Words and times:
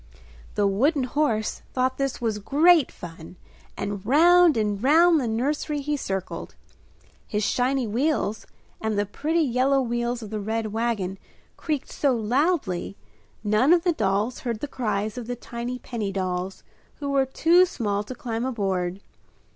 The 0.55 0.65
wooden 0.65 1.03
horse 1.03 1.61
thought 1.73 1.99
this 1.99 2.19
was 2.19 2.39
great 2.39 2.91
fun 2.91 3.35
and 3.77 4.03
round 4.03 4.57
and 4.57 4.81
round 4.81 5.21
the 5.21 5.27
nursery 5.27 5.79
he 5.81 5.95
circled. 5.95 6.55
His 7.27 7.43
shiny 7.43 7.85
wheels 7.85 8.47
and 8.81 8.97
the 8.97 9.05
pretty 9.05 9.41
yellow 9.43 9.79
wheels 9.79 10.23
of 10.23 10.31
the 10.31 10.39
red 10.39 10.73
wagon 10.73 11.19
creaked 11.55 11.91
so 11.91 12.15
loudly 12.15 12.97
none 13.43 13.73
of 13.73 13.83
the 13.83 13.93
dolls 13.93 14.39
heard 14.39 14.59
the 14.61 14.67
cries 14.67 15.19
of 15.19 15.27
the 15.27 15.35
tiny 15.35 15.77
penny 15.77 16.11
dolls 16.11 16.63
who 16.95 17.11
were 17.11 17.27
too 17.27 17.63
small 17.67 18.03
to 18.05 18.15
climb 18.15 18.43
aboard. 18.43 19.01